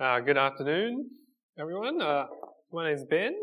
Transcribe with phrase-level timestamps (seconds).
[0.00, 1.10] Uh, good afternoon,
[1.58, 2.00] everyone.
[2.00, 2.26] Uh,
[2.72, 3.34] my name is Ben,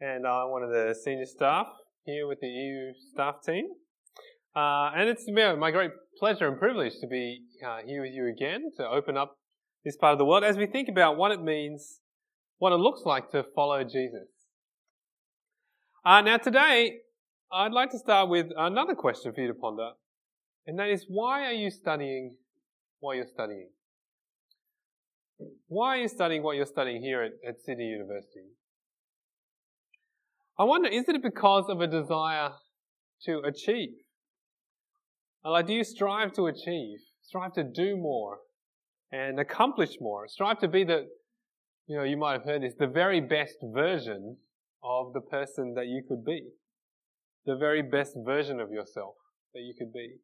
[0.00, 1.68] and I'm one of the senior staff
[2.04, 3.68] here with the EU staff team.
[4.56, 8.72] Uh, and it's my great pleasure and privilege to be uh, here with you again
[8.76, 9.36] to open up
[9.84, 12.00] this part of the world as we think about what it means,
[12.58, 14.26] what it looks like to follow Jesus.
[16.04, 17.02] Uh, now, today,
[17.52, 19.90] I'd like to start with another question for you to ponder,
[20.66, 22.34] and that is why are you studying
[22.98, 23.68] what you're studying?
[25.68, 28.48] Why are you studying what you're studying here at, at Sydney University?
[30.58, 32.50] I wonder, is it because of a desire
[33.24, 33.90] to achieve?
[35.44, 36.98] Like, do you strive to achieve?
[37.22, 38.38] Strive to do more
[39.12, 40.26] and accomplish more?
[40.26, 41.06] Strive to be the,
[41.86, 44.36] you know, you might have heard this, the very best version
[44.82, 46.48] of the person that you could be.
[47.46, 49.14] The very best version of yourself
[49.54, 50.16] that you could be.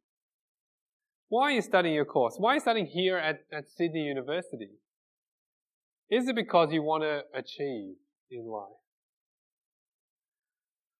[1.28, 2.34] Why are you studying your course?
[2.36, 4.70] Why are you studying here at, at Sydney University?
[6.10, 7.96] Is it because you want to achieve
[8.30, 8.80] in life?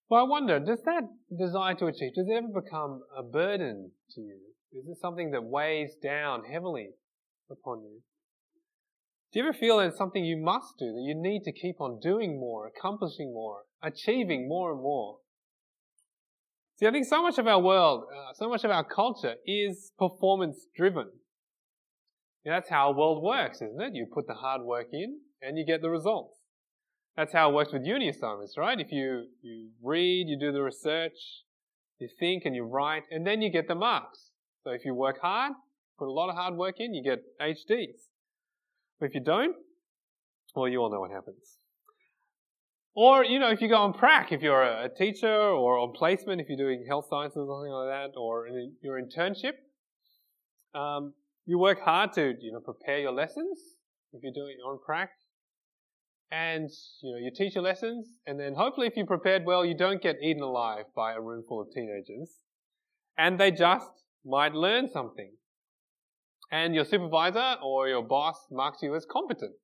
[0.09, 1.03] Well, I wonder, does that
[1.37, 4.39] desire to achieve, does it ever become a burden to you?
[4.73, 6.91] Is it something that weighs down heavily
[7.51, 8.03] upon you?
[9.33, 11.81] Do you ever feel that it's something you must do, that you need to keep
[11.81, 15.19] on doing more, accomplishing more, achieving more and more?
[16.77, 19.93] See, I think so much of our world, uh, so much of our culture is
[19.98, 21.11] performance driven.
[22.45, 23.95] That's how a world works, isn't it?
[23.95, 26.39] You put the hard work in and you get the results.
[27.17, 28.78] That's how it works with uni assignments, right?
[28.78, 31.42] If you, you read, you do the research,
[31.98, 34.31] you think and you write, and then you get the marks.
[34.62, 35.53] So if you work hard,
[35.98, 38.09] put a lot of hard work in, you get HDs.
[38.98, 39.55] But if you don't,
[40.55, 41.59] well, you all know what happens.
[42.97, 46.41] Or, you know, if you go on prac, if you're a teacher or on placement,
[46.41, 49.55] if you're doing health sciences or something like that, or in your internship,
[50.78, 51.15] um,
[51.47, 53.59] you work hard to, you know, prepare your lessons
[54.12, 55.11] if you're doing it on prac.
[56.31, 56.69] And,
[57.03, 60.03] you know, you teach your lessons, and then hopefully if you prepared well, you don't
[60.03, 62.31] get eaten alive by a room full of teenagers.
[63.16, 63.91] And they just
[64.25, 65.32] might learn something.
[66.50, 69.55] And your supervisor or your boss marks you as competent.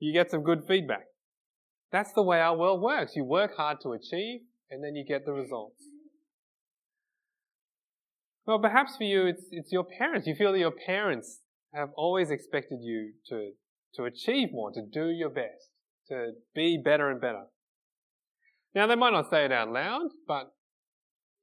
[0.00, 1.04] You get some good feedback.
[1.92, 3.12] That's the way our world works.
[3.14, 5.87] You work hard to achieve, and then you get the results.
[8.48, 10.26] Well, perhaps for you, it's, it's your parents.
[10.26, 11.40] You feel that your parents
[11.74, 13.50] have always expected you to,
[13.96, 15.68] to achieve more, to do your best,
[16.08, 17.44] to be better and better.
[18.74, 20.54] Now, they might not say it out loud, but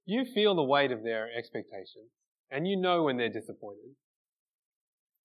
[0.08, 2.10] you feel the weight of their expectations,
[2.50, 3.94] and you know when they're disappointed.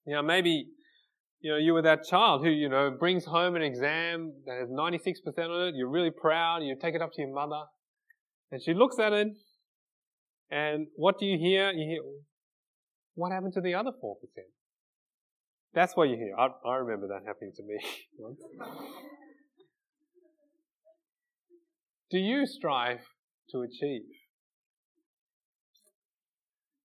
[0.05, 0.67] You know, maybe,
[1.41, 4.69] you know, you were that child who, you know, brings home an exam that has
[4.69, 5.15] 96%
[5.49, 7.63] on it, you're really proud, you take it up to your mother,
[8.53, 9.29] and she looks at it,
[10.51, 11.71] and what do you hear?
[11.71, 12.03] You hear,
[13.15, 14.15] what happened to the other 4%?
[15.73, 16.35] That's what you hear.
[16.37, 17.79] I, I remember that happening to me
[18.19, 18.41] once.
[22.11, 23.01] do you strive
[23.51, 24.03] to achieve?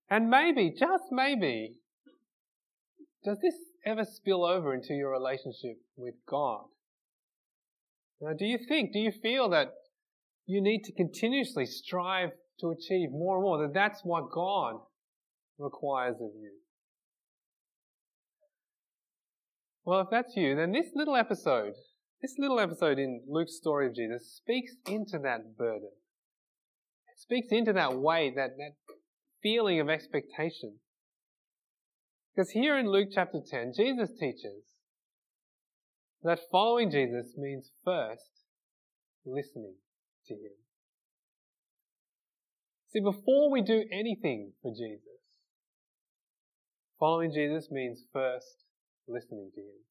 [0.09, 1.79] And maybe, just maybe,
[3.23, 6.65] does this ever spill over into your relationship with God?
[8.21, 9.69] Now, do you think, do you feel that
[10.45, 14.75] you need to continuously strive to achieve more and more, that that's what God
[15.57, 16.51] requires of you.
[19.83, 21.73] Well, if that's you, then this little episode,
[22.21, 25.91] this little episode in Luke's story of Jesus speaks into that burden.
[27.13, 28.73] It speaks into that weight, that, that
[29.43, 30.77] feeling of expectation.
[32.35, 34.63] Because here in Luke chapter 10, Jesus teaches
[36.23, 38.31] that following Jesus means first
[39.25, 39.75] listening
[40.27, 40.64] to Him.
[42.95, 45.01] See, before we do anything for Jesus,
[46.97, 48.63] following Jesus means first
[49.05, 49.83] listening to Him.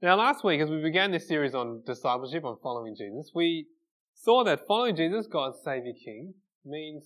[0.00, 3.66] Now, last week, as we began this series on discipleship, on following Jesus, we
[4.14, 6.34] saw that following Jesus, God's Savior King,
[6.64, 7.02] means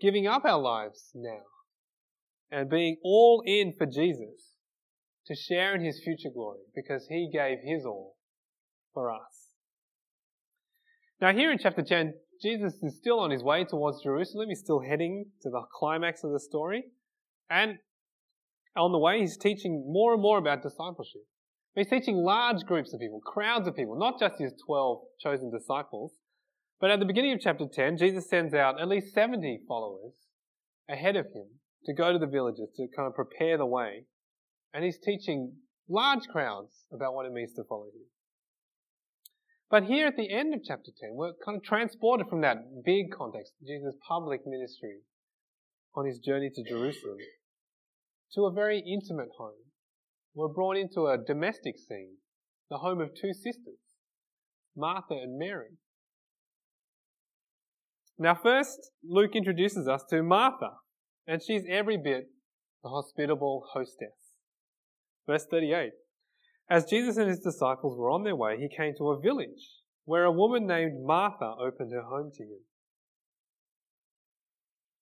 [0.00, 1.42] giving up our lives now
[2.50, 4.54] and being all in for Jesus
[5.26, 8.16] to share in His future glory because He gave His all
[8.94, 9.48] for us.
[11.20, 14.48] Now, here in chapter 10, Jesus is still on his way towards Jerusalem.
[14.48, 16.84] He's still heading to the climax of the story.
[17.50, 17.78] And
[18.76, 21.22] on the way, he's teaching more and more about discipleship.
[21.74, 26.12] He's teaching large groups of people, crowds of people, not just his 12 chosen disciples.
[26.80, 30.14] But at the beginning of chapter 10, Jesus sends out at least 70 followers
[30.88, 31.46] ahead of him
[31.84, 34.04] to go to the villages to kind of prepare the way.
[34.72, 35.54] And he's teaching
[35.88, 38.06] large crowds about what it means to follow him.
[39.70, 43.10] But here at the end of chapter 10, we're kind of transported from that big
[43.16, 45.00] context, Jesus' public ministry
[45.94, 47.18] on his journey to Jerusalem.
[48.34, 49.64] to a very intimate home.
[50.34, 52.16] We're brought into a domestic scene,
[52.70, 53.80] the home of two sisters,
[54.76, 55.78] Martha and Mary.
[58.18, 60.72] Now, first, Luke introduces us to Martha,
[61.26, 62.24] and she's every bit
[62.82, 64.34] the hospitable hostess.
[65.26, 65.92] Verse 38
[66.70, 70.24] As Jesus and his disciples were on their way, he came to a village where
[70.24, 72.60] a woman named Martha opened her home to him.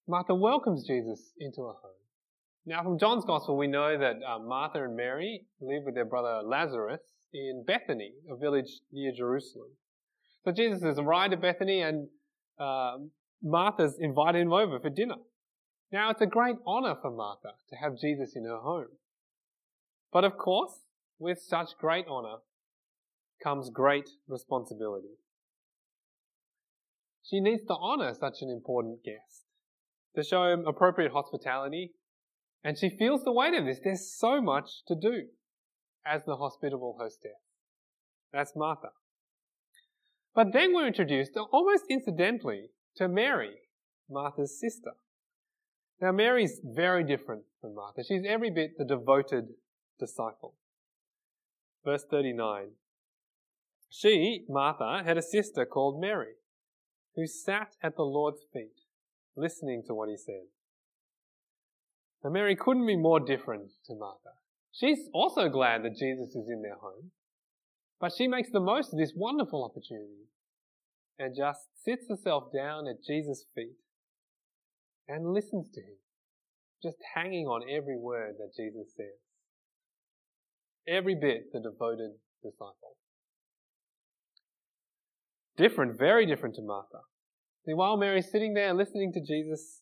[0.08, 1.92] Martha welcomes Jesus into her home.
[2.64, 6.42] Now, from John's Gospel, we know that uh, Martha and Mary lived with their brother
[6.44, 7.00] Lazarus
[7.32, 9.70] in Bethany, a village near Jerusalem.
[10.44, 12.08] So Jesus has arrived at Bethany and
[12.58, 12.98] uh,
[13.42, 15.16] Martha's invited him over for dinner.
[15.92, 18.88] Now, it's a great honor for Martha to have Jesus in her home.
[20.12, 20.72] But of course,
[21.18, 22.36] with such great honor
[23.42, 25.18] comes great responsibility.
[27.22, 29.44] She needs to honor such an important guest,
[30.14, 31.92] to show him appropriate hospitality,
[32.62, 33.80] and she feels the weight of this.
[33.82, 35.24] There's so much to do
[36.06, 37.32] as the hospitable hostess.
[38.32, 38.88] That's Martha.
[40.34, 42.66] But then we're introduced, almost incidentally,
[42.96, 43.54] to Mary,
[44.08, 44.92] Martha's sister.
[46.00, 48.04] Now, Mary's very different from Martha.
[48.04, 49.46] She's every bit the devoted
[49.98, 50.54] disciple.
[51.86, 52.70] Verse 39.
[53.88, 56.34] She, Martha, had a sister called Mary,
[57.14, 58.80] who sat at the Lord's feet,
[59.36, 60.48] listening to what he said.
[62.24, 64.34] Now, Mary couldn't be more different to Martha.
[64.72, 67.12] She's also glad that Jesus is in their home,
[68.00, 70.26] but she makes the most of this wonderful opportunity
[71.20, 73.78] and just sits herself down at Jesus' feet
[75.06, 75.98] and listens to him,
[76.82, 79.25] just hanging on every word that Jesus says.
[80.88, 82.12] Every bit the devoted
[82.42, 82.96] disciple.
[85.56, 87.00] Different, very different to Martha.
[87.64, 89.80] See, while Mary's sitting there listening to Jesus,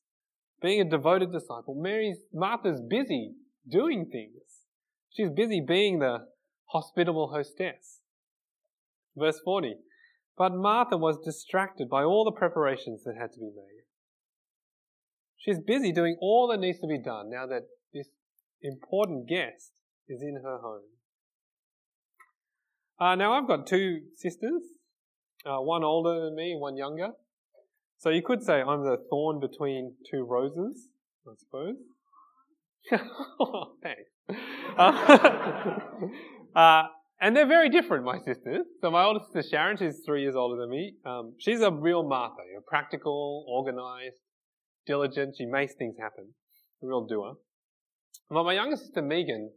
[0.62, 3.32] being a devoted disciple, Mary's, Martha's busy
[3.70, 4.66] doing things.
[5.10, 6.26] She's busy being the
[6.66, 8.00] hospitable hostess.
[9.16, 9.74] Verse 40.
[10.36, 13.84] But Martha was distracted by all the preparations that had to be made.
[15.36, 18.08] She's busy doing all that needs to be done now that this
[18.62, 19.72] important guest
[20.08, 20.93] is in her home.
[23.04, 24.62] Uh, now, I've got two sisters,
[25.44, 27.10] uh, one older than me, and one younger.
[27.98, 30.88] So you could say I'm the thorn between two roses,
[31.28, 31.76] I suppose.
[33.82, 34.10] thanks.
[34.78, 35.78] Uh,
[36.58, 36.82] uh,
[37.20, 38.64] and they're very different, my sisters.
[38.80, 40.94] So my older sister Sharon, she's three years older than me.
[41.04, 44.16] Um, she's a real Martha, you know, practical, organized,
[44.86, 45.34] diligent.
[45.36, 46.32] She makes things happen.
[46.82, 47.34] A real doer.
[48.30, 49.50] But my younger sister Megan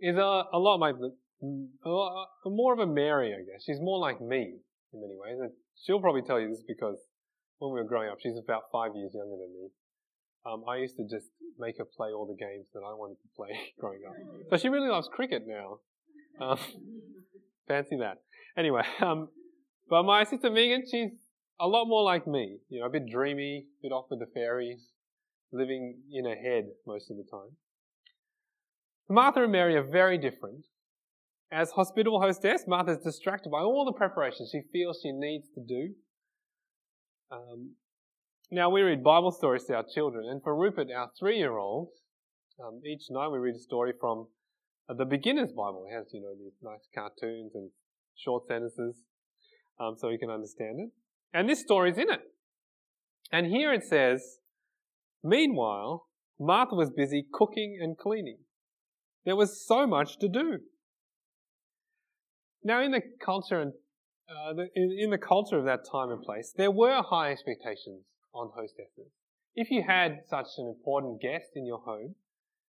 [0.00, 0.96] is a, a lot like
[1.42, 3.64] more of a Mary, I guess.
[3.64, 4.60] She's more like me
[4.92, 5.38] in many ways.
[5.40, 5.50] And
[5.84, 6.98] she'll probably tell you this because
[7.58, 9.68] when we were growing up, she's about five years younger than me.
[10.44, 13.28] Um, I used to just make her play all the games that I wanted to
[13.36, 14.14] play growing up.
[14.50, 15.78] So she really loves cricket now.
[16.40, 16.58] Um,
[17.68, 18.18] fancy that.
[18.56, 19.28] Anyway, um,
[19.88, 21.10] but my sister Megan, she's
[21.60, 22.58] a lot more like me.
[22.68, 24.88] You know, a bit dreamy, a bit off with the fairies,
[25.52, 27.56] living in her head most of the time.
[29.08, 30.64] Martha and Mary are very different.
[31.52, 35.90] As hospitable hostess, Martha's distracted by all the preparations she feels she needs to do.
[37.30, 37.72] Um,
[38.50, 41.88] now, we read Bible stories to our children, and for Rupert, our three year old,
[42.58, 44.28] um, each night we read a story from
[44.88, 45.84] uh, the beginner's Bible.
[45.90, 47.70] It has, you know, these nice cartoons and
[48.16, 48.96] short sentences
[49.78, 50.90] um, so he can understand it.
[51.34, 52.20] And this story's in it.
[53.30, 54.38] And here it says,
[55.22, 56.06] Meanwhile,
[56.40, 58.38] Martha was busy cooking and cleaning.
[59.26, 60.58] There was so much to do.
[62.64, 63.72] Now, in the culture and
[64.28, 68.04] uh, the, in, in the culture of that time and place, there were high expectations
[68.32, 69.12] on hostesses.
[69.54, 72.14] If you had such an important guest in your home,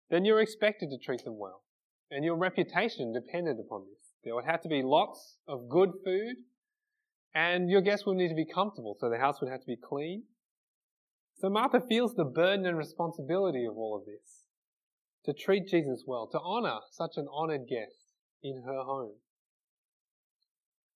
[0.09, 1.61] then you're expected to treat them well.
[2.09, 4.01] And your reputation depended upon this.
[4.23, 6.35] There would have to be lots of good food,
[7.33, 9.77] and your guests would need to be comfortable, so the house would have to be
[9.77, 10.23] clean.
[11.37, 14.45] So Martha feels the burden and responsibility of all of this.
[15.25, 19.15] To treat Jesus well, to honor such an honored guest in her home.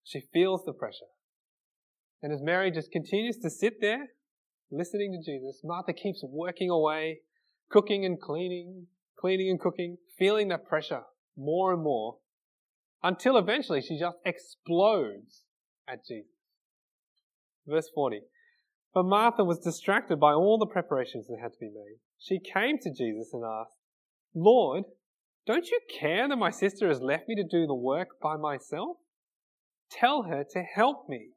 [0.06, 1.12] She feels the pressure.
[2.22, 4.08] And as Mary just continues to sit there,
[4.72, 7.20] listening to Jesus, Martha keeps working away,
[7.70, 8.86] cooking and cleaning,
[9.20, 11.02] cleaning and cooking, feeling that pressure
[11.36, 12.18] more and more
[13.04, 15.42] until eventually she just explodes
[15.88, 16.32] at Jesus.
[17.68, 18.22] Verse 40.
[18.94, 21.98] But Martha was distracted by all the preparations that had to be made.
[22.20, 23.76] She came to Jesus and asked,
[24.34, 24.86] Lord,
[25.46, 28.98] don't you care that my sister has left me to do the work by myself?
[29.92, 31.30] Tell her to help me.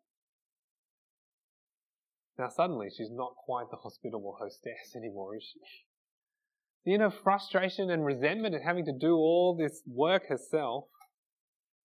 [2.39, 6.93] Now, suddenly, she's not quite the hospitable hostess anymore, is she?
[6.93, 10.85] In her frustration and resentment at having to do all this work herself,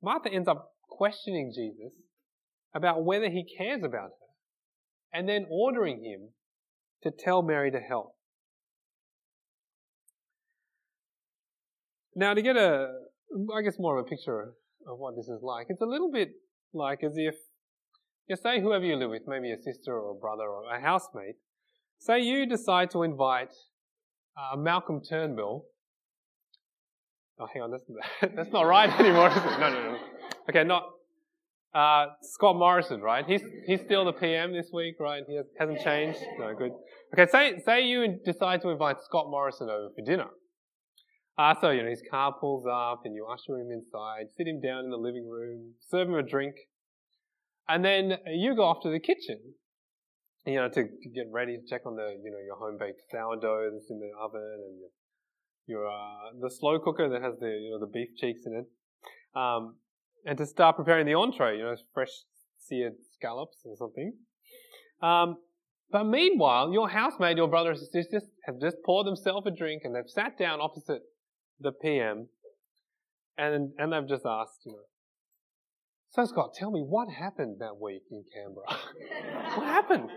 [0.02, 1.98] Martha ends up questioning Jesus
[2.74, 4.24] about whether he cares about her
[5.12, 6.30] and then ordering him
[7.04, 8.16] to tell Mary to help.
[12.16, 12.92] Now, to get a,
[13.56, 14.54] I guess, more of a picture
[14.88, 16.30] of what this is like, it's a little bit
[16.74, 17.36] like as if,
[18.28, 21.36] you say whoever you live with, maybe a sister or a brother or a housemate,
[22.00, 23.54] say you decide to invite
[24.38, 25.66] uh, Malcolm Turnbull.
[27.40, 27.84] Oh, hang on, that's,
[28.36, 29.60] that's not right anymore, is it?
[29.60, 29.98] No, no, no.
[30.50, 30.84] Okay, not,
[31.74, 33.26] uh, Scott Morrison, right?
[33.26, 35.24] He's, he's still the PM this week, right?
[35.28, 36.20] He has, hasn't changed.
[36.38, 36.72] No, good.
[37.14, 40.28] Okay, say, say you decide to invite Scott Morrison over for dinner.
[41.38, 44.62] Uh, so, you know, his car pulls up and you usher him inside, sit him
[44.62, 46.56] down in the living room, serve him a drink,
[47.68, 49.40] and then you go off to the kitchen,
[50.46, 53.02] you know, to, to get ready to check on the, you know, your home baked
[53.10, 54.90] sourdough that's in the oven and your,
[55.66, 58.66] your uh, the slow cooker that has the, you know, the beef cheeks in it.
[59.36, 59.78] Um,
[60.26, 62.12] and to start preparing the entree, you know, fresh
[62.60, 64.14] seared scallops or something.
[65.02, 65.38] Um,
[65.92, 69.96] but meanwhile, your housemate, your brother or sister, have just poured themselves a drink and
[69.96, 71.02] they've sat down opposite
[71.60, 72.28] the PM,
[73.38, 74.84] and and they've just asked, you know,
[76.14, 79.58] so Scott, tell me what happened that week in Canberra.
[79.58, 80.12] what happened?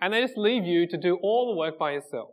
[0.00, 2.30] And they just leave you to do all the work by yourself.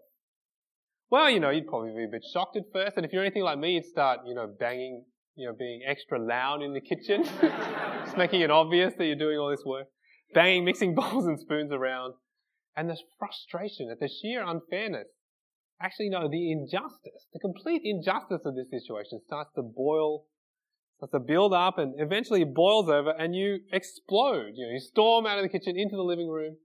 [1.11, 3.43] Well, you know, you'd probably be a bit shocked at first, and if you're anything
[3.43, 5.03] like me, you'd start, you know, banging,
[5.35, 7.25] you know, being extra loud in the kitchen,
[8.05, 9.87] just making it obvious that you're doing all this work,
[10.33, 12.13] banging, mixing bowls and spoons around,
[12.77, 15.07] and the frustration at the sheer unfairness
[15.81, 20.25] actually, no, the injustice, the complete injustice of this situation starts to boil,
[20.97, 24.53] starts to build up, and eventually boils over, and you explode.
[24.55, 26.57] You know, you storm out of the kitchen into the living room,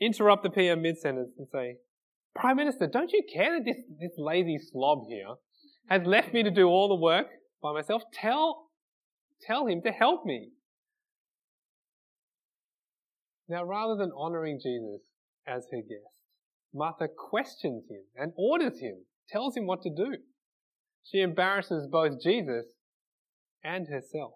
[0.00, 1.76] interrupt the PM mid sentence, and say,
[2.34, 5.34] Prime Minister, don't you care that this, this lazy slob here
[5.88, 7.26] has left me to do all the work
[7.62, 8.02] by myself?
[8.12, 8.68] Tell,
[9.46, 10.50] tell him to help me.
[13.48, 15.00] Now, rather than honoring Jesus
[15.46, 16.17] as her guest,
[16.74, 20.16] Martha questions him and orders him, tells him what to do.
[21.02, 22.66] She embarrasses both Jesus
[23.64, 24.34] and herself.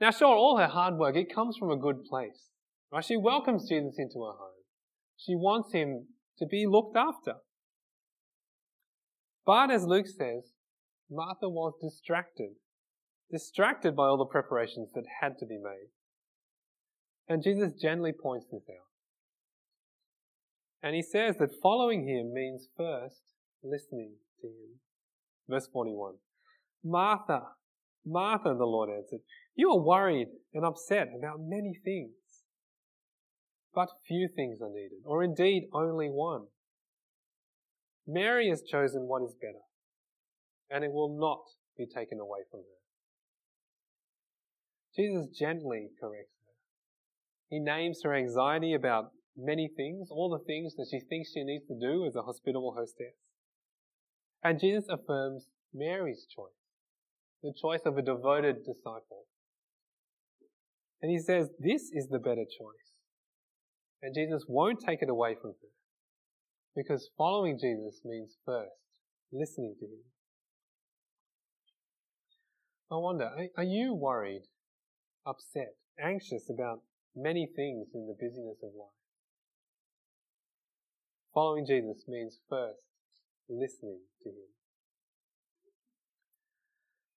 [0.00, 2.48] Now, sure, all her hard work, it comes from a good place.
[2.92, 3.04] Right?
[3.04, 4.64] She welcomes Jesus into her home.
[5.16, 6.06] She wants him
[6.38, 7.34] to be looked after.
[9.46, 10.52] But as Luke says,
[11.10, 12.52] Martha was distracted.
[13.30, 15.90] Distracted by all the preparations that had to be made.
[17.28, 18.89] And Jesus gently points this out.
[20.82, 24.80] And he says that following him means first listening to him.
[25.48, 26.14] Verse 41.
[26.82, 27.42] Martha,
[28.06, 29.20] Martha, the Lord answered,
[29.54, 32.14] you are worried and upset about many things.
[33.74, 36.46] But few things are needed, or indeed only one.
[38.06, 39.62] Mary has chosen what is better,
[40.70, 41.42] and it will not
[41.76, 42.80] be taken away from her.
[44.96, 46.54] Jesus gently corrects her.
[47.50, 51.66] He names her anxiety about many things, all the things that she thinks she needs
[51.66, 53.14] to do as a hospitable hostess.
[54.42, 56.50] And Jesus affirms Mary's choice,
[57.42, 59.26] the choice of a devoted disciple.
[61.02, 62.94] And he says, This is the better choice.
[64.02, 65.68] And Jesus won't take it away from her.
[66.74, 68.70] Because following Jesus means first
[69.32, 70.04] listening to him.
[72.90, 74.42] I wonder, are you worried,
[75.26, 76.80] upset, anxious about
[77.14, 78.99] many things in the busyness of life?
[81.34, 82.84] Following Jesus means first
[83.48, 84.50] listening to him.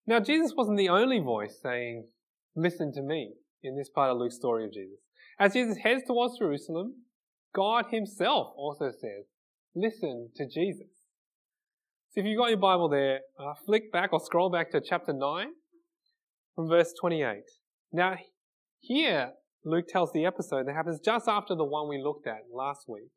[0.06, 2.08] Now, Jesus wasn't the only voice saying,
[2.56, 5.00] Listen to me, in this part of Luke's story of Jesus.
[5.40, 6.94] As Jesus heads towards Jerusalem,
[7.56, 9.26] God Himself also says,
[9.76, 10.90] Listen to Jesus.
[12.12, 15.14] So if you've got your Bible there, uh, flick back or scroll back to chapter
[15.14, 15.48] 9
[16.56, 17.42] from verse 28.
[17.92, 18.18] Now,
[18.80, 19.32] here,
[19.66, 23.10] Luke tells the episode that happens just after the one we looked at last week.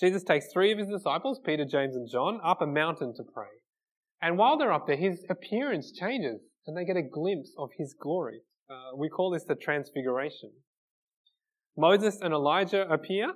[0.00, 3.46] Jesus takes three of his disciples, Peter, James, and John, up a mountain to pray.
[4.20, 7.94] And while they're up there, his appearance changes and they get a glimpse of his
[7.98, 8.40] glory.
[8.68, 10.50] Uh, we call this the transfiguration.
[11.76, 13.32] Moses and Elijah appear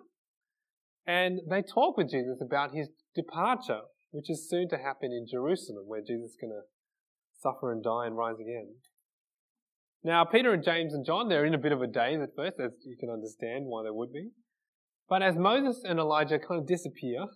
[1.06, 5.84] and they talk with Jesus about his departure, which is soon to happen in Jerusalem,
[5.86, 6.62] where Jesus is going to
[7.40, 8.74] suffer and die and rise again.
[10.02, 12.56] Now, Peter and James and John, they're in a bit of a daze at first,
[12.58, 14.30] as you can understand why they would be.
[15.10, 17.26] But as Moses and Elijah kind of disappear,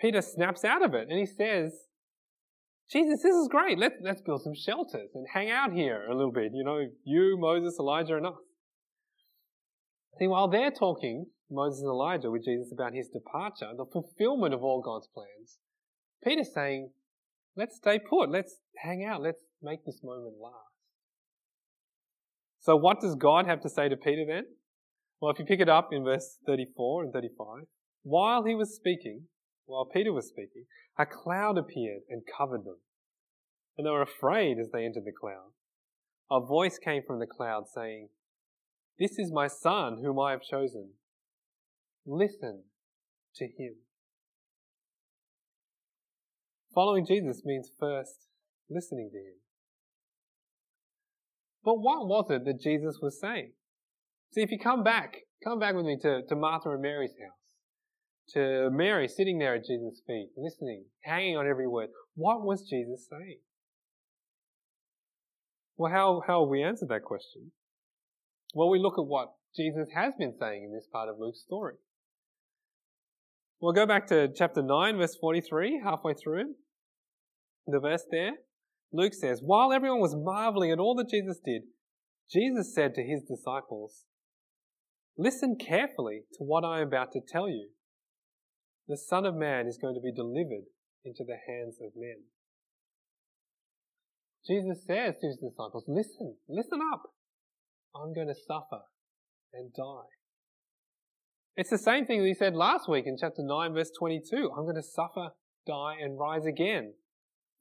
[0.00, 1.72] Peter snaps out of it and he says,
[2.90, 3.78] Jesus, this is great.
[3.78, 6.50] Let's, let's build some shelters and hang out here a little bit.
[6.52, 8.34] You know, you, Moses, Elijah, and us.
[10.18, 14.62] See, while they're talking Moses and Elijah with Jesus about his departure, the fulfillment of
[14.62, 15.58] all God's plans,
[16.24, 16.90] Peter's saying,
[17.56, 20.54] let's stay put, let's hang out, let's make this moment last.
[22.60, 24.46] So what does God have to say to Peter then?
[25.20, 27.64] Well, if you pick it up in verse 34 and 35,
[28.02, 29.24] while he was speaking,
[29.64, 30.66] while Peter was speaking,
[30.98, 32.78] a cloud appeared and covered them.
[33.76, 35.52] And they were afraid as they entered the cloud.
[36.30, 38.08] A voice came from the cloud saying,
[38.98, 40.90] This is my son whom I have chosen.
[42.06, 42.64] Listen
[43.36, 43.76] to him.
[46.74, 48.26] Following Jesus means first
[48.68, 49.34] listening to him.
[51.64, 53.52] But what was it that Jesus was saying?
[54.32, 58.34] See, if you come back, come back with me to, to Martha and Mary's house,
[58.34, 61.88] to Mary sitting there at Jesus' feet, listening, hanging on every word.
[62.14, 63.38] What was Jesus saying?
[65.76, 67.52] Well, how, how have we answered that question?
[68.54, 71.74] Well, we look at what Jesus has been saying in this part of Luke's story.
[73.60, 76.54] We'll go back to chapter 9, verse 43, halfway through.
[77.66, 78.32] The verse there,
[78.92, 81.62] Luke says, While everyone was marveling at all that Jesus did,
[82.30, 84.04] Jesus said to his disciples,
[85.18, 87.68] Listen carefully to what I am about to tell you.
[88.88, 90.66] The Son of Man is going to be delivered
[91.04, 92.24] into the hands of men.
[94.46, 97.02] Jesus says to his disciples, Listen, listen up.
[97.94, 98.82] I'm going to suffer
[99.52, 100.08] and die.
[101.56, 104.50] It's the same thing that he said last week in chapter 9, verse 22.
[104.56, 105.30] I'm going to suffer,
[105.66, 106.92] die, and rise again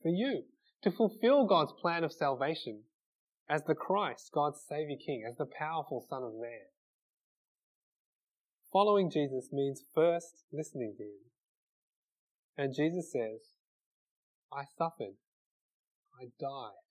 [0.04, 0.44] for you
[0.84, 2.82] to fulfill God's plan of salvation
[3.50, 6.68] as the Christ, God's Savior King, as the powerful Son of Man.
[8.76, 11.32] Following Jesus means first listening to Him.
[12.58, 13.40] And Jesus says,
[14.52, 15.16] I suffered,
[16.22, 16.84] I died,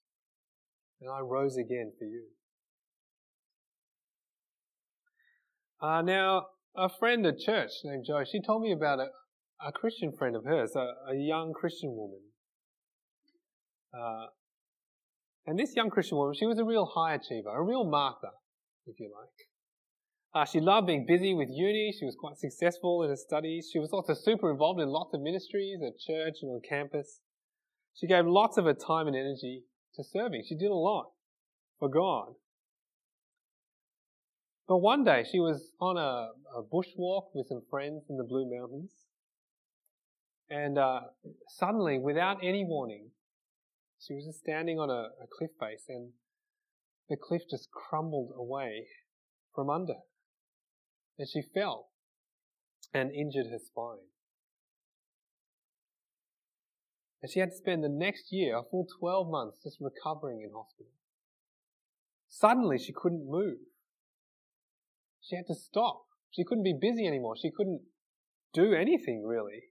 [1.02, 2.28] and I rose again for you.
[5.78, 9.08] Uh, now, a friend at church named Joe, she told me about a,
[9.62, 12.20] a Christian friend of hers, a, a young Christian woman.
[13.92, 14.28] Uh,
[15.46, 18.30] and this young Christian woman, she was a real high achiever, a real Martha,
[18.86, 19.48] if you like.
[20.34, 21.94] Uh, she loved being busy with uni.
[21.96, 23.70] She was quite successful in her studies.
[23.72, 27.20] She was also super involved in lots of ministries at church and on campus.
[27.94, 29.62] She gave lots of her time and energy
[29.94, 30.42] to serving.
[30.48, 31.12] She did a lot
[31.78, 32.34] for God.
[34.66, 38.50] But one day she was on a, a bushwalk with some friends in the Blue
[38.50, 38.90] Mountains.
[40.50, 41.00] And uh,
[41.48, 43.10] suddenly, without any warning,
[44.00, 46.10] she was just standing on a, a cliff face and
[47.08, 48.86] the cliff just crumbled away
[49.54, 49.94] from under
[51.18, 51.88] And she fell
[52.92, 54.08] and injured her spine.
[57.22, 60.50] And she had to spend the next year, a full 12 months, just recovering in
[60.50, 60.92] hospital.
[62.28, 63.58] Suddenly, she couldn't move.
[65.22, 66.04] She had to stop.
[66.30, 67.36] She couldn't be busy anymore.
[67.40, 67.80] She couldn't
[68.52, 69.70] do anything really,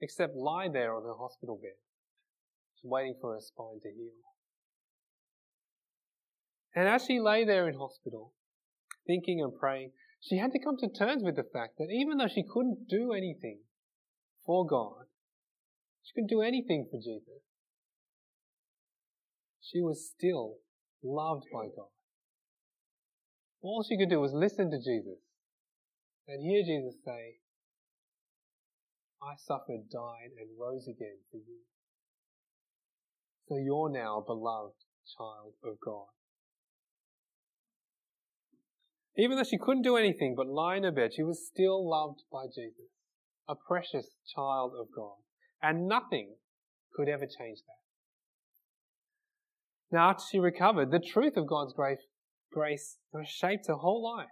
[0.00, 1.78] except lie there on her hospital bed,
[2.82, 4.12] waiting for her spine to heal.
[6.74, 8.32] And as she lay there in hospital,
[9.06, 12.28] thinking and praying, she had to come to terms with the fact that even though
[12.28, 13.60] she couldn't do anything
[14.44, 15.06] for God,
[16.02, 17.42] she couldn't do anything for Jesus,
[19.60, 20.56] she was still
[21.02, 21.88] loved by God.
[23.62, 25.20] All she could do was listen to Jesus
[26.28, 27.40] and hear Jesus say,
[29.22, 31.60] I suffered, died, and rose again for you.
[33.48, 34.76] So you're now a beloved
[35.16, 36.06] child of God.
[39.20, 42.22] Even though she couldn't do anything but lie in her bed, she was still loved
[42.32, 42.88] by Jesus,
[43.46, 45.16] a precious child of God.
[45.62, 46.36] And nothing
[46.94, 47.80] could ever change that.
[49.94, 54.28] Now, after she recovered, the truth of God's grace, shaped her whole life.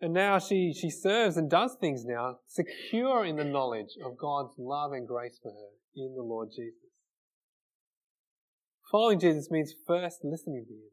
[0.00, 4.54] And now she, she serves and does things now, secure in the knowledge of God's
[4.58, 6.90] love and grace for her in the Lord Jesus.
[8.90, 10.91] Following Jesus means first listening to Him,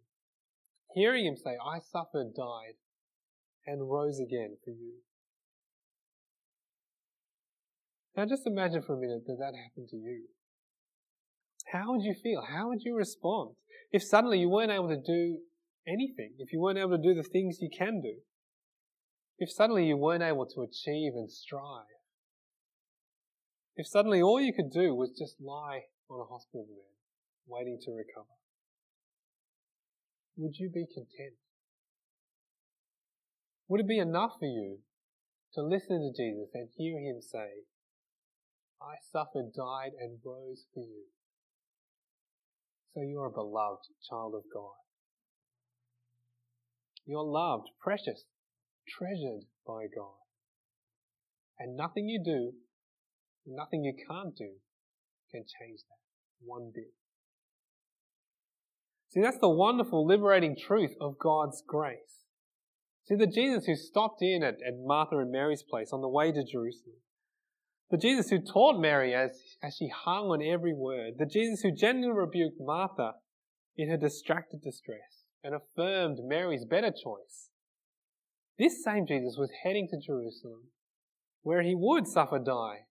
[0.93, 2.75] hearing Him say, I suffered, died,
[3.65, 4.93] and rose again for you.
[8.15, 10.23] Now just imagine for a minute that that happened to you.
[11.71, 12.43] How would you feel?
[12.49, 13.51] How would you respond?
[13.91, 15.37] If suddenly you weren't able to do
[15.87, 18.15] anything, if you weren't able to do the things you can do,
[19.37, 21.85] if suddenly you weren't able to achieve and strive,
[23.75, 26.91] if suddenly all you could do was just lie on a hospital bed,
[27.47, 28.35] waiting to recover,
[30.39, 31.35] would you be content?
[33.67, 34.79] Would it be enough for you
[35.53, 37.67] to listen to Jesus and hear him say,
[38.81, 41.11] I suffered, died, and rose for you?
[42.93, 44.79] So you are a beloved child of God.
[47.05, 48.23] You're loved, precious,
[48.87, 50.23] treasured by God.
[51.59, 52.53] And nothing you do,
[53.45, 54.53] nothing you can't do,
[55.31, 55.99] can change that
[56.39, 56.93] one bit.
[59.09, 62.25] See, that's the wonderful, liberating truth of God's grace.
[63.05, 66.31] See, the Jesus who stopped in at, at Martha and Mary's place on the way
[66.31, 66.97] to Jerusalem,
[67.89, 69.31] the Jesus who taught Mary as,
[69.63, 73.13] as she hung on every word, the Jesus who gently rebuked Martha
[73.75, 77.49] in her distracted distress and affirmed Mary's better choice.
[78.59, 80.65] This same Jesus was heading to Jerusalem,
[81.41, 82.85] where he would suffer, die,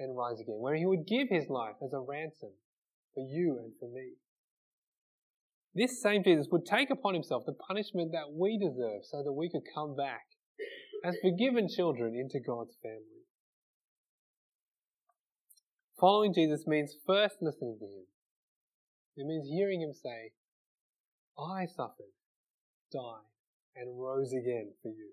[0.00, 2.54] and rise again, where he would give his life as a ransom
[3.14, 4.14] for you and for me.
[5.74, 9.48] This same Jesus would take upon himself the punishment that we deserve so that we
[9.48, 10.22] could come back
[11.04, 13.24] as forgiven children into God's family.
[15.98, 18.06] Following Jesus means first listening to him.
[19.16, 20.32] It means hearing him say,
[21.38, 22.14] I suffered,
[22.92, 23.28] died,
[23.76, 25.10] and rose again for you.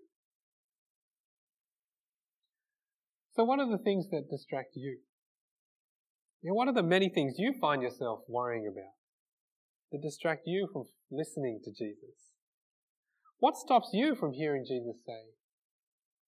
[3.35, 4.97] So what are the things that distract you?
[6.41, 8.96] you know, what are the many things you find yourself worrying about?
[9.91, 12.33] That distract you from listening to Jesus?
[13.39, 15.33] What stops you from hearing Jesus say,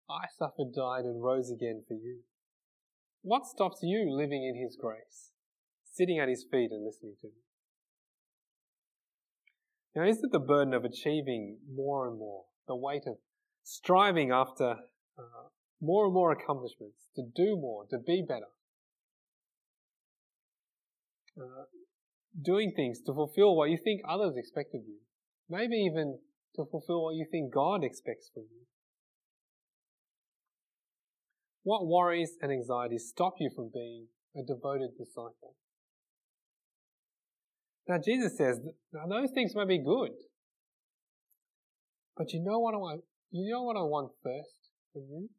[0.09, 2.19] I suffered, died, and rose again for you?
[3.21, 5.31] What stops you living in His grace,
[5.83, 7.33] sitting at His feet and listening to Him?
[9.95, 13.17] Now, is it the burden of achieving more and more, the weight of
[13.63, 14.75] striving after
[15.17, 15.49] uh,
[15.81, 18.49] more and more accomplishments, to do more, to be better?
[21.39, 21.65] Uh,
[22.41, 24.99] doing things to fulfill what you think others expect of you.
[25.49, 26.19] Maybe even
[26.55, 28.65] to fulfill what you think God expects from you.
[31.63, 35.55] What worries and anxieties stop you from being a devoted disciple?
[37.87, 38.59] Now Jesus says,
[38.93, 40.11] now those things may be good,
[42.15, 45.29] but you know what I want, you know what I want first from you?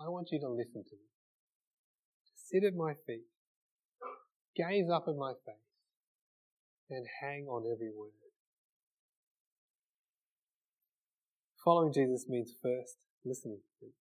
[0.00, 1.08] I want you to listen to me.
[2.26, 3.26] To sit at my feet
[4.56, 5.54] gaze up at my face
[6.90, 8.10] and hang on every word.
[11.64, 13.92] Following Jesus means first listening to him.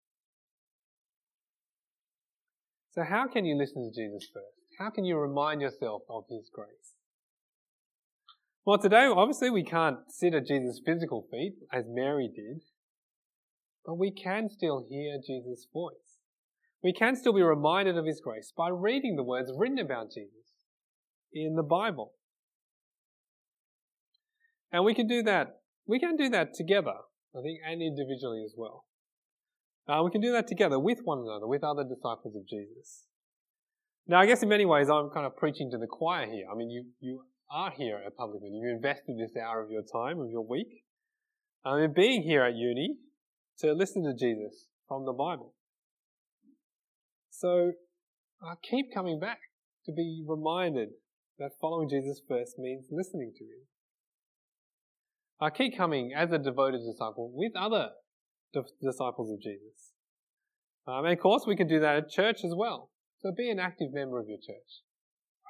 [2.90, 4.62] So how can you listen to Jesus first?
[4.78, 6.96] How can you remind yourself of his grace?
[8.64, 12.62] Well, today, obviously, we can't sit at Jesus' physical feet as Mary did,
[13.84, 16.11] but we can still hear Jesus' voice.
[16.82, 20.66] We can still be reminded of his grace by reading the words written about Jesus
[21.32, 22.12] in the Bible.
[24.72, 25.60] And we can do that.
[25.86, 26.94] We can do that together,
[27.36, 28.84] I think, and individually as well.
[29.88, 33.06] Uh, we can do that together with one another, with other disciples of Jesus.
[34.06, 36.46] Now, I guess in many ways, I'm kind of preaching to the choir here.
[36.50, 38.54] I mean, you, you are here at public Publican.
[38.54, 40.84] You invested this hour of your time, of your week,
[41.64, 42.96] um, in being here at uni
[43.58, 45.54] to listen to Jesus from the Bible.
[47.42, 47.72] So,
[48.40, 49.40] I keep coming back
[49.86, 50.90] to be reminded
[51.40, 53.66] that following Jesus first means listening to him.
[55.40, 57.90] I keep coming as a devoted disciple with other
[58.80, 59.90] disciples of Jesus.
[60.86, 62.90] Um, and of course, we can do that at church as well.
[63.18, 64.82] So be an active member of your church.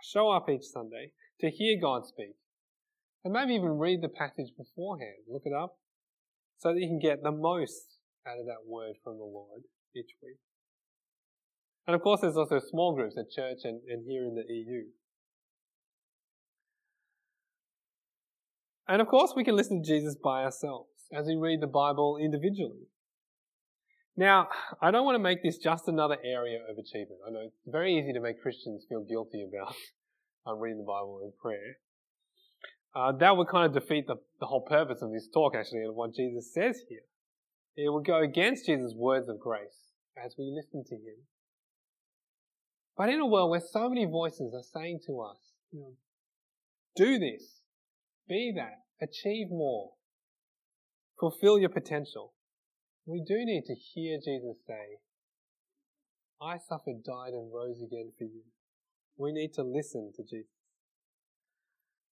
[0.03, 2.37] Show up each Sunday to hear God speak.
[3.23, 5.29] And maybe even read the passage beforehand.
[5.29, 5.77] Look it up
[6.57, 10.17] so that you can get the most out of that word from the Lord each
[10.23, 10.39] week.
[11.87, 14.85] And of course, there's also small groups at church and, and here in the EU.
[18.88, 22.18] And of course, we can listen to Jesus by ourselves as we read the Bible
[22.21, 22.88] individually.
[24.16, 24.49] Now,
[24.81, 27.21] I don't want to make this just another area of achievement.
[27.27, 29.75] I know it's very easy to make Christians feel guilty about
[30.47, 31.79] uh, reading the Bible and prayer.
[32.95, 35.97] Uh, that would kind of defeat the, the whole purpose of this talk, actually, and
[35.97, 37.07] what Jesus says here.
[37.75, 41.25] It would go against Jesus' words of grace as we listen to him.
[42.97, 45.39] But in a world where so many voices are saying to us,
[45.71, 45.93] you know,
[46.97, 47.61] do this,
[48.29, 48.83] be that.
[49.01, 49.93] Achieve more.
[51.19, 52.35] Fulfill your potential.
[53.07, 54.99] We do need to hear Jesus say,
[56.41, 58.43] I suffered, died, and rose again for you.
[59.17, 60.51] We need to listen to Jesus.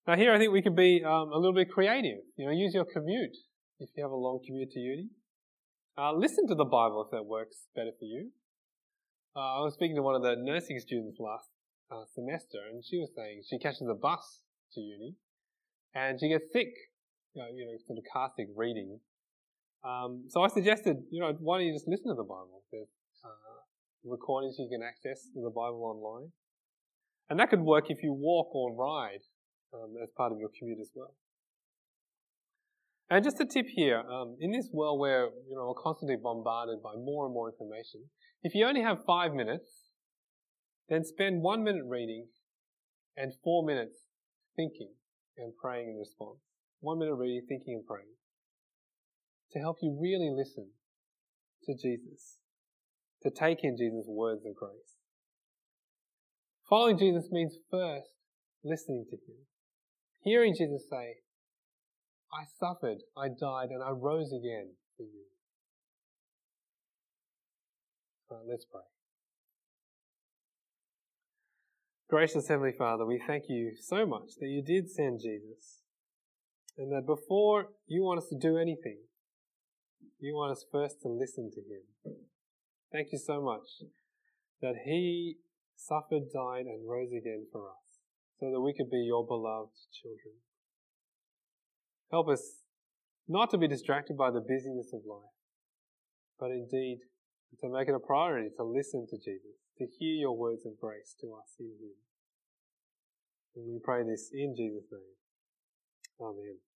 [0.07, 2.19] Now, here I think we can be um, a little bit creative.
[2.37, 3.37] You know, use your commute
[3.79, 5.09] if you have a long commute to uni.
[5.99, 8.31] Uh, listen to the Bible if that works better for you.
[9.37, 11.47] Uh, I was speaking to one of the nursing students last
[11.90, 14.43] uh, semester, and she was saying she catches a bus
[14.75, 15.14] to uni,
[15.95, 16.75] and she gets sick,
[17.35, 18.99] you know, you know sort of car sick reading.
[19.85, 22.64] Um, so I suggested, you know, why don't you just listen to the Bible?
[22.73, 22.90] There's
[23.25, 23.62] uh,
[24.05, 26.33] recordings you can access the Bible online.
[27.31, 29.23] And that could work if you walk or ride
[29.73, 31.14] um, as part of your commute as well.
[33.11, 36.81] And just a tip here, um, in this world where you know we're constantly bombarded
[36.81, 38.05] by more and more information,
[38.44, 39.90] if you only have five minutes,
[40.88, 42.29] then spend one minute reading
[43.16, 44.07] and four minutes
[44.55, 44.92] thinking
[45.37, 46.38] and praying in response.
[46.79, 48.14] One minute reading, thinking, and praying
[49.53, 50.70] to help you really listen
[51.64, 52.38] to Jesus,
[53.23, 54.99] to take in Jesus' words of grace.
[56.68, 58.14] Following Jesus means first
[58.62, 59.46] listening to Him,
[60.23, 61.16] hearing Jesus say,
[62.33, 65.27] I suffered, I died, and I rose again for you.
[68.31, 68.83] Right, let's pray.
[72.09, 75.83] Gracious Heavenly Father, we thank you so much that you did send Jesus,
[76.79, 78.99] and that before you want us to do anything,
[80.21, 82.16] you want us first to listen to Him.
[82.93, 83.88] Thank you so much
[84.61, 85.37] that He
[85.77, 87.99] suffered, died, and rose again for us,
[88.38, 90.35] so that we could be your beloved children.
[92.11, 92.62] Help us
[93.29, 95.37] not to be distracted by the busyness of life,
[96.38, 96.99] but indeed
[97.61, 101.14] to make it a priority to listen to Jesus, to hear your words of grace
[101.20, 101.94] to us in Him.
[103.57, 105.01] And we pray this in Jesus' name.
[106.20, 106.69] Amen.